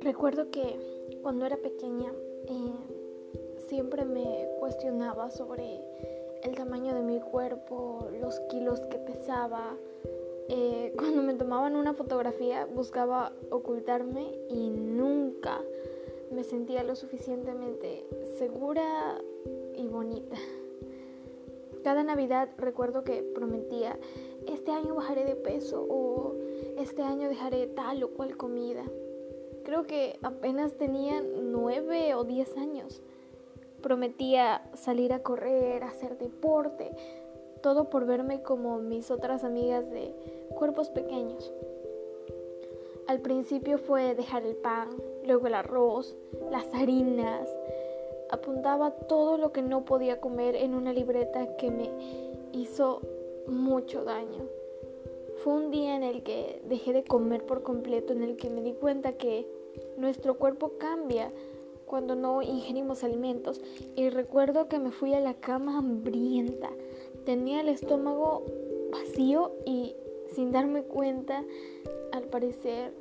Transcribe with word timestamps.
Recuerdo 0.00 0.50
que 0.50 0.76
cuando 1.22 1.44
era 1.44 1.58
pequeña 1.58 2.12
eh, 2.46 2.72
siempre 3.68 4.04
me 4.06 4.48
cuestionaba 4.58 5.30
sobre 5.30 5.80
el 6.42 6.54
tamaño 6.54 6.94
de 6.94 7.02
mi 7.02 7.20
cuerpo, 7.20 8.08
los 8.20 8.40
kilos 8.48 8.80
que 8.90 8.98
pesaba. 8.98 9.76
Eh, 10.48 10.94
cuando 10.98 11.22
me 11.22 11.34
tomaban 11.34 11.76
una 11.76 11.92
fotografía 11.92 12.64
buscaba 12.64 13.32
ocultarme 13.50 14.38
y 14.48 14.70
nunca 14.70 15.60
me 16.30 16.44
sentía 16.44 16.82
lo 16.84 16.96
suficientemente 16.96 18.06
segura 18.38 19.20
y 19.76 19.86
bonita. 19.88 20.36
Cada 21.84 22.02
Navidad 22.02 22.48
recuerdo 22.58 23.04
que 23.04 23.22
prometía, 23.22 23.98
este 24.46 24.70
año 24.70 24.94
bajaré 24.94 25.24
de 25.24 25.36
peso 25.36 25.86
o 25.88 26.34
este 26.78 27.02
año 27.02 27.28
dejaré 27.28 27.66
tal 27.68 28.02
o 28.02 28.10
cual 28.10 28.36
comida. 28.36 28.84
Creo 29.64 29.86
que 29.86 30.18
apenas 30.22 30.74
tenía 30.74 31.22
nueve 31.22 32.14
o 32.14 32.24
diez 32.24 32.56
años. 32.56 33.02
Prometía 33.82 34.62
salir 34.74 35.12
a 35.12 35.22
correr, 35.22 35.84
hacer 35.84 36.18
deporte, 36.18 36.90
todo 37.62 37.90
por 37.90 38.06
verme 38.06 38.42
como 38.42 38.78
mis 38.78 39.10
otras 39.10 39.44
amigas 39.44 39.90
de 39.90 40.14
cuerpos 40.54 40.90
pequeños. 40.90 41.52
Al 43.06 43.20
principio 43.20 43.78
fue 43.78 44.14
dejar 44.14 44.44
el 44.44 44.56
pan, 44.56 44.90
luego 45.26 45.46
el 45.46 45.54
arroz, 45.54 46.16
las 46.50 46.72
harinas. 46.74 47.48
Apuntaba 48.30 48.92
todo 48.92 49.36
lo 49.36 49.52
que 49.52 49.62
no 49.62 49.84
podía 49.84 50.20
comer 50.20 50.56
en 50.56 50.74
una 50.74 50.92
libreta 50.92 51.56
que 51.56 51.70
me 51.70 51.90
hizo 52.52 53.00
mucho 53.46 54.04
daño. 54.04 54.46
Fue 55.42 55.54
un 55.54 55.70
día 55.70 55.96
en 55.96 56.02
el 56.02 56.22
que 56.22 56.60
dejé 56.68 56.92
de 56.92 57.04
comer 57.04 57.44
por 57.44 57.62
completo, 57.62 58.12
en 58.12 58.22
el 58.22 58.36
que 58.36 58.50
me 58.50 58.62
di 58.62 58.74
cuenta 58.74 59.14
que 59.14 59.46
nuestro 59.96 60.36
cuerpo 60.38 60.72
cambia 60.78 61.32
cuando 61.86 62.14
no 62.14 62.42
ingerimos 62.42 63.02
alimentos 63.02 63.60
y 63.96 64.10
recuerdo 64.10 64.68
que 64.68 64.78
me 64.78 64.92
fui 64.92 65.12
a 65.14 65.20
la 65.20 65.34
cama 65.34 65.78
hambrienta. 65.78 66.70
Tenía 67.24 67.62
el 67.62 67.68
estómago 67.68 68.44
vacío 68.92 69.52
y 69.66 69.96
sin 70.34 70.52
darme 70.52 70.84
cuenta, 70.84 71.44
al 72.12 72.24
parecer, 72.24 72.92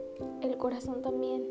el 0.42 0.58
corazón 0.58 1.02
también. 1.02 1.48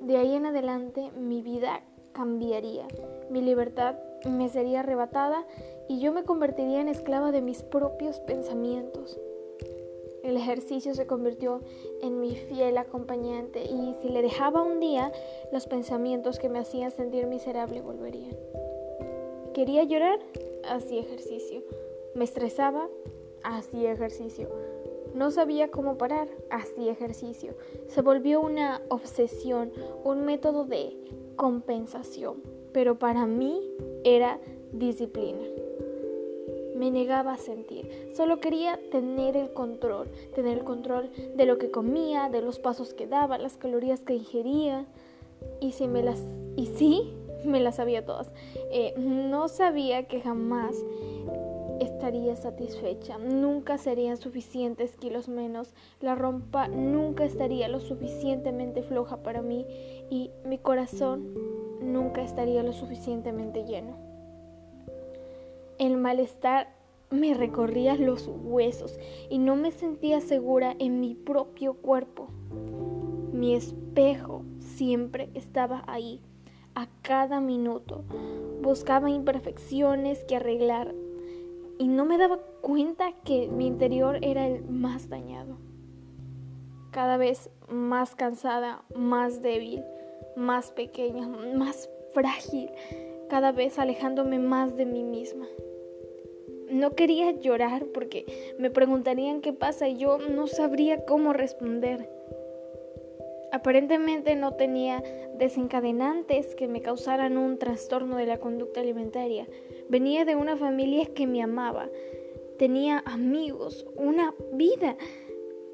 De 0.00 0.16
ahí 0.16 0.34
en 0.34 0.46
adelante 0.46 1.10
mi 1.12 1.42
vida 1.42 1.82
cambiaría, 2.14 2.88
mi 3.28 3.42
libertad 3.42 3.96
me 4.26 4.48
sería 4.48 4.80
arrebatada 4.80 5.46
y 5.88 6.00
yo 6.00 6.12
me 6.12 6.24
convertiría 6.24 6.80
en 6.80 6.88
esclava 6.88 7.32
de 7.32 7.42
mis 7.42 7.62
propios 7.62 8.20
pensamientos. 8.20 9.20
El 10.22 10.38
ejercicio 10.38 10.94
se 10.94 11.06
convirtió 11.06 11.60
en 12.00 12.18
mi 12.18 12.34
fiel 12.34 12.78
acompañante 12.78 13.64
y 13.64 13.94
si 14.00 14.08
le 14.08 14.22
dejaba 14.22 14.62
un 14.62 14.80
día, 14.80 15.12
los 15.52 15.66
pensamientos 15.66 16.38
que 16.38 16.48
me 16.48 16.60
hacían 16.60 16.90
sentir 16.90 17.26
miserable 17.26 17.82
volverían. 17.82 18.34
Quería 19.52 19.84
llorar, 19.84 20.18
hacía 20.66 21.02
ejercicio. 21.02 21.62
Me 22.14 22.24
estresaba, 22.24 22.88
hacía 23.42 23.92
ejercicio. 23.92 24.48
No 25.14 25.30
sabía 25.30 25.70
cómo 25.70 25.96
parar, 25.96 26.28
hacía 26.50 26.90
ejercicio. 26.90 27.54
Se 27.86 28.02
volvió 28.02 28.40
una 28.40 28.82
obsesión, 28.88 29.70
un 30.02 30.24
método 30.24 30.64
de 30.64 30.96
compensación, 31.36 32.42
pero 32.72 32.98
para 32.98 33.24
mí 33.24 33.60
era 34.02 34.40
disciplina. 34.72 35.44
Me 36.74 36.90
negaba 36.90 37.34
a 37.34 37.38
sentir. 37.38 38.10
Solo 38.16 38.40
quería 38.40 38.80
tener 38.90 39.36
el 39.36 39.52
control, 39.52 40.08
tener 40.34 40.58
el 40.58 40.64
control 40.64 41.08
de 41.36 41.46
lo 41.46 41.58
que 41.58 41.70
comía, 41.70 42.28
de 42.28 42.42
los 42.42 42.58
pasos 42.58 42.92
que 42.92 43.06
daba, 43.06 43.38
las 43.38 43.56
calorías 43.56 44.00
que 44.00 44.14
ingería. 44.14 44.86
Y 45.60 45.72
si 45.72 45.86
me 45.86 46.02
las 46.02 46.20
y 46.56 46.66
sí, 46.66 47.14
me 47.44 47.60
las 47.60 47.76
sabía 47.76 48.04
todas. 48.04 48.32
Eh, 48.72 48.94
no 48.98 49.46
sabía 49.46 50.08
que 50.08 50.20
jamás 50.20 50.74
estaría 51.80 52.36
satisfecha. 52.36 53.18
Nunca 53.18 53.78
serían 53.78 54.16
suficientes 54.16 54.96
kilos 54.96 55.28
menos. 55.28 55.74
La 56.00 56.14
rompa 56.14 56.68
nunca 56.68 57.24
estaría 57.24 57.68
lo 57.68 57.80
suficientemente 57.80 58.82
floja 58.82 59.22
para 59.22 59.42
mí 59.42 59.66
y 60.10 60.30
mi 60.44 60.58
corazón 60.58 61.34
nunca 61.80 62.22
estaría 62.22 62.62
lo 62.62 62.72
suficientemente 62.72 63.64
lleno. 63.64 63.96
El 65.78 65.96
malestar 65.96 66.68
me 67.10 67.34
recorría 67.34 67.96
los 67.96 68.28
huesos 68.28 68.98
y 69.28 69.38
no 69.38 69.56
me 69.56 69.70
sentía 69.70 70.20
segura 70.20 70.74
en 70.78 71.00
mi 71.00 71.14
propio 71.14 71.74
cuerpo. 71.74 72.28
Mi 73.32 73.54
espejo 73.54 74.44
siempre 74.58 75.30
estaba 75.34 75.84
ahí, 75.86 76.20
a 76.74 76.88
cada 77.02 77.40
minuto. 77.40 78.04
Buscaba 78.62 79.10
imperfecciones 79.10 80.24
que 80.24 80.36
arreglar 80.36 80.94
y 81.78 81.88
no 81.88 82.04
me 82.04 82.18
daba 82.18 82.38
cuenta 82.60 83.12
que 83.24 83.48
mi 83.48 83.66
interior 83.66 84.18
era 84.22 84.46
el 84.46 84.64
más 84.64 85.08
dañado. 85.08 85.56
Cada 86.90 87.16
vez 87.16 87.50
más 87.68 88.14
cansada, 88.14 88.84
más 88.94 89.42
débil, 89.42 89.82
más 90.36 90.70
pequeña, 90.70 91.28
más 91.28 91.90
frágil, 92.12 92.70
cada 93.28 93.52
vez 93.52 93.78
alejándome 93.78 94.38
más 94.38 94.76
de 94.76 94.86
mí 94.86 95.02
misma. 95.02 95.46
No 96.70 96.92
quería 96.92 97.32
llorar 97.32 97.86
porque 97.92 98.54
me 98.58 98.70
preguntarían 98.70 99.40
qué 99.40 99.52
pasa 99.52 99.88
y 99.88 99.96
yo 99.96 100.18
no 100.18 100.46
sabría 100.46 101.04
cómo 101.04 101.32
responder. 101.32 102.08
Aparentemente 103.54 104.34
no 104.34 104.54
tenía 104.54 105.00
desencadenantes 105.38 106.56
que 106.56 106.66
me 106.66 106.82
causaran 106.82 107.38
un 107.38 107.56
trastorno 107.56 108.16
de 108.16 108.26
la 108.26 108.38
conducta 108.38 108.80
alimentaria. 108.80 109.46
Venía 109.88 110.24
de 110.24 110.34
una 110.34 110.56
familia 110.56 111.06
que 111.14 111.28
me 111.28 111.40
amaba. 111.40 111.88
Tenía 112.58 113.04
amigos, 113.06 113.86
una 113.94 114.34
vida. 114.54 114.96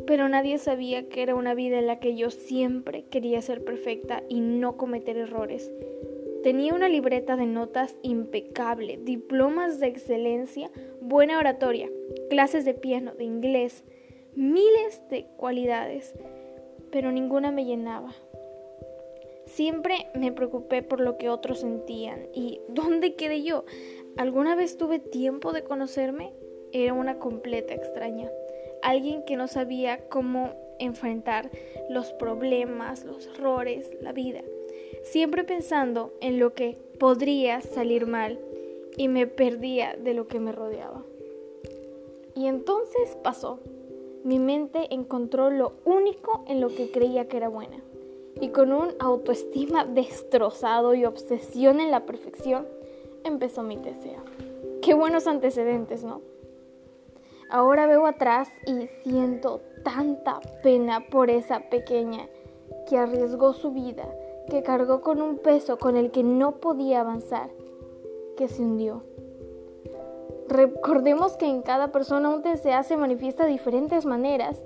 Pero 0.06 0.28
nadie 0.28 0.58
sabía 0.58 1.08
que 1.08 1.22
era 1.22 1.34
una 1.34 1.54
vida 1.54 1.78
en 1.78 1.86
la 1.86 2.00
que 2.00 2.16
yo 2.16 2.30
siempre 2.30 3.06
quería 3.06 3.40
ser 3.40 3.64
perfecta 3.64 4.24
y 4.28 4.40
no 4.40 4.76
cometer 4.76 5.16
errores. 5.16 5.72
Tenía 6.42 6.74
una 6.74 6.90
libreta 6.90 7.36
de 7.36 7.46
notas 7.46 7.96
impecable, 8.02 8.98
diplomas 9.02 9.80
de 9.80 9.86
excelencia, 9.86 10.70
buena 11.00 11.38
oratoria, 11.38 11.88
clases 12.28 12.66
de 12.66 12.74
piano, 12.74 13.14
de 13.14 13.24
inglés, 13.24 13.84
miles 14.36 15.02
de 15.08 15.24
cualidades, 15.38 16.14
pero 16.90 17.12
ninguna 17.12 17.50
me 17.50 17.64
llenaba. 17.64 18.12
Siempre 19.46 20.06
me 20.14 20.32
preocupé 20.32 20.82
por 20.82 21.00
lo 21.00 21.18
que 21.18 21.28
otros 21.28 21.60
sentían 21.60 22.28
y 22.32 22.60
¿dónde 22.68 23.14
quedé 23.14 23.42
yo? 23.42 23.64
¿Alguna 24.16 24.54
vez 24.54 24.76
tuve 24.76 24.98
tiempo 24.98 25.52
de 25.52 25.64
conocerme? 25.64 26.32
Era 26.72 26.92
una 26.92 27.18
completa 27.18 27.74
extraña, 27.74 28.30
alguien 28.82 29.24
que 29.24 29.36
no 29.36 29.48
sabía 29.48 30.08
cómo 30.08 30.54
enfrentar 30.78 31.50
los 31.88 32.12
problemas, 32.12 33.04
los 33.04 33.26
errores, 33.26 33.90
la 34.00 34.12
vida 34.12 34.42
siempre 35.02 35.44
pensando 35.44 36.12
en 36.20 36.38
lo 36.38 36.54
que 36.54 36.78
podría 36.98 37.60
salir 37.60 38.06
mal 38.06 38.38
y 38.96 39.08
me 39.08 39.26
perdía 39.26 39.96
de 39.96 40.14
lo 40.14 40.28
que 40.28 40.40
me 40.40 40.52
rodeaba. 40.52 41.04
Y 42.34 42.46
entonces 42.46 43.16
pasó. 43.22 43.60
Mi 44.25 44.38
mente 44.38 44.92
encontró 44.94 45.50
lo 45.50 45.72
único 45.84 46.44
en 46.47 46.60
lo 46.60 46.69
que 46.69 46.91
creía 46.91 47.28
que 47.28 47.36
era 47.36 47.48
buena. 47.48 47.78
Y 48.41 48.48
con 48.48 48.72
un 48.72 48.94
autoestima 48.98 49.84
destrozado 49.84 50.94
y 50.94 51.04
obsesión 51.04 51.81
en 51.81 51.91
la 51.91 52.06
perfección, 52.06 52.66
empezó 53.25 53.62
mi 53.62 53.76
deseo. 53.76 54.20
Qué 54.82 54.94
buenos 54.94 55.26
antecedentes, 55.26 56.04
¿no? 56.04 56.22
Ahora 57.50 57.87
veo 57.87 58.06
atrás 58.06 58.49
y 58.67 58.87
siento 59.02 59.61
tanta 59.82 60.40
pena 60.62 61.06
por 61.11 61.31
esa 61.31 61.69
pequeña 61.69 62.28
que 62.88 62.96
arriesgó 62.96 63.52
su 63.52 63.72
vida 63.72 64.08
que 64.50 64.62
cargó 64.62 65.00
con 65.00 65.22
un 65.22 65.38
peso 65.38 65.78
con 65.78 65.96
el 65.96 66.11
que 66.11 66.22
no 66.22 66.56
podía 66.56 67.00
avanzar, 67.00 67.50
que 68.37 68.49
se 68.49 68.62
hundió. 68.62 69.02
Recordemos 70.50 71.37
que 71.37 71.47
en 71.47 71.62
cada 71.62 71.93
persona 71.93 72.29
un 72.29 72.43
TCA 72.43 72.82
se 72.82 72.97
manifiesta 72.97 73.44
de 73.44 73.52
diferentes 73.52 74.05
maneras 74.05 74.61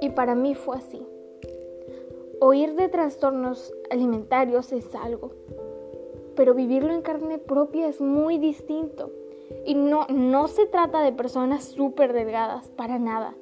y 0.00 0.10
para 0.10 0.34
mí 0.34 0.56
fue 0.56 0.76
así. 0.76 1.00
Oír 2.40 2.74
de 2.74 2.88
trastornos 2.88 3.72
alimentarios 3.88 4.72
es 4.72 4.92
algo, 4.96 5.30
pero 6.34 6.54
vivirlo 6.54 6.92
en 6.92 7.02
carne 7.02 7.38
propia 7.38 7.86
es 7.86 8.00
muy 8.00 8.38
distinto. 8.38 9.12
Y 9.64 9.76
no, 9.76 10.08
no 10.08 10.48
se 10.48 10.66
trata 10.66 11.02
de 11.02 11.12
personas 11.12 11.62
súper 11.62 12.12
delgadas, 12.12 12.68
para 12.70 12.98
nada. 12.98 13.36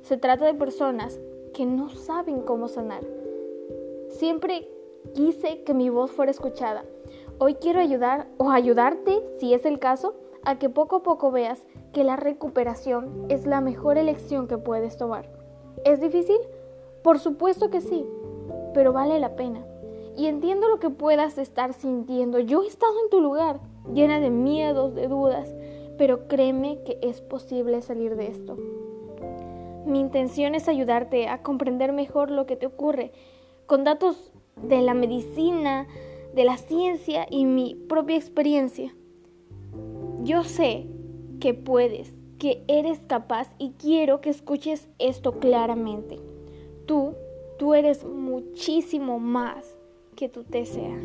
Se 0.00 0.16
trata 0.16 0.46
de 0.46 0.54
personas 0.54 1.20
que 1.52 1.66
no 1.66 1.90
saben 1.90 2.40
cómo 2.40 2.68
sanar. 2.68 3.02
Siempre 4.08 4.70
quise 5.12 5.64
que 5.64 5.74
mi 5.74 5.90
voz 5.90 6.12
fuera 6.12 6.30
escuchada. 6.30 6.86
Hoy 7.38 7.56
quiero 7.56 7.78
ayudar 7.78 8.28
o 8.38 8.50
ayudarte, 8.50 9.22
si 9.38 9.52
es 9.52 9.66
el 9.66 9.78
caso, 9.78 10.14
a 10.44 10.58
que 10.58 10.68
poco 10.68 10.96
a 10.96 11.02
poco 11.02 11.30
veas 11.30 11.66
que 11.92 12.04
la 12.04 12.16
recuperación 12.16 13.26
es 13.28 13.46
la 13.46 13.60
mejor 13.60 13.98
elección 13.98 14.48
que 14.48 14.58
puedes 14.58 14.96
tomar. 14.96 15.30
¿Es 15.84 16.00
difícil? 16.00 16.38
Por 17.02 17.18
supuesto 17.18 17.70
que 17.70 17.80
sí, 17.80 18.04
pero 18.74 18.92
vale 18.92 19.18
la 19.18 19.36
pena. 19.36 19.64
Y 20.16 20.26
entiendo 20.26 20.68
lo 20.68 20.78
que 20.78 20.90
puedas 20.90 21.38
estar 21.38 21.72
sintiendo. 21.72 22.38
Yo 22.38 22.62
he 22.62 22.66
estado 22.66 22.92
en 23.02 23.10
tu 23.10 23.20
lugar, 23.20 23.60
llena 23.92 24.20
de 24.20 24.30
miedos, 24.30 24.94
de 24.94 25.08
dudas, 25.08 25.54
pero 25.96 26.28
créeme 26.28 26.82
que 26.84 26.98
es 27.02 27.20
posible 27.20 27.80
salir 27.82 28.16
de 28.16 28.28
esto. 28.28 28.56
Mi 29.86 30.00
intención 30.00 30.54
es 30.54 30.68
ayudarte 30.68 31.28
a 31.28 31.42
comprender 31.42 31.92
mejor 31.92 32.30
lo 32.30 32.46
que 32.46 32.56
te 32.56 32.66
ocurre, 32.66 33.12
con 33.66 33.84
datos 33.84 34.32
de 34.56 34.82
la 34.82 34.94
medicina, 34.94 35.86
de 36.34 36.44
la 36.44 36.56
ciencia 36.56 37.26
y 37.28 37.44
mi 37.46 37.74
propia 37.88 38.16
experiencia. 38.16 38.94
Yo 40.22 40.44
sé 40.44 40.86
que 41.40 41.52
puedes, 41.52 42.14
que 42.38 42.62
eres 42.68 43.00
capaz 43.00 43.50
y 43.58 43.72
quiero 43.72 44.20
que 44.20 44.30
escuches 44.30 44.88
esto 45.00 45.40
claramente. 45.40 46.20
Tú, 46.86 47.14
tú 47.58 47.74
eres 47.74 48.04
muchísimo 48.04 49.18
más 49.18 49.74
que 50.14 50.28
tu 50.28 50.44
TCA. 50.44 51.00